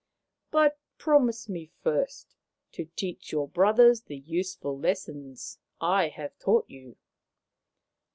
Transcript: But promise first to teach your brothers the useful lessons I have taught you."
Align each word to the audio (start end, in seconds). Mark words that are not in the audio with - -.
But 0.49 0.79
promise 0.97 1.47
first 1.83 2.35
to 2.71 2.85
teach 2.95 3.31
your 3.31 3.47
brothers 3.47 4.01
the 4.01 4.17
useful 4.17 4.75
lessons 4.79 5.59
I 5.79 6.07
have 6.07 6.39
taught 6.39 6.67
you." 6.67 6.97